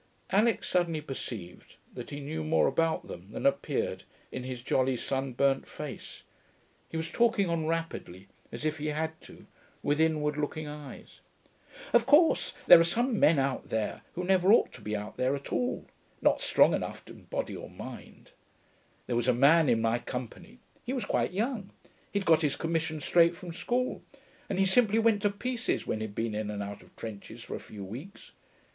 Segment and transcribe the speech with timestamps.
[0.31, 5.67] Alix suddenly perceived that he knew more about them than appeared in his jolly, sunburnt
[5.67, 6.23] face;
[6.89, 9.45] he was talking on rapidly, as if he had to,
[9.83, 11.19] with inward looking eyes.
[11.93, 15.53] 'Of course there are some men out there who never ought to be there at
[15.53, 15.85] all;
[16.19, 18.31] not strong enough in body or mind.
[19.05, 21.69] There was a man in my company; he was quite young;
[22.11, 24.01] he'd got his commission straight from school;
[24.49, 27.53] and he simply went to pieces when he'd been in and out of trenches for
[27.53, 28.31] a few weeks.